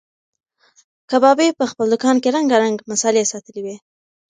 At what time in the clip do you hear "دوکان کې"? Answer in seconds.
1.93-2.33